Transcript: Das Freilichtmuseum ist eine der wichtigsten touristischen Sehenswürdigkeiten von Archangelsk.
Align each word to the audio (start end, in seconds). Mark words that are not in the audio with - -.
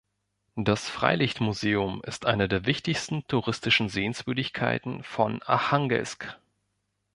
Das 0.55 0.89
Freilichtmuseum 0.89 2.01
ist 2.03 2.25
eine 2.25 2.47
der 2.47 2.65
wichtigsten 2.65 3.23
touristischen 3.27 3.87
Sehenswürdigkeiten 3.87 5.03
von 5.03 5.43
Archangelsk. 5.43 6.39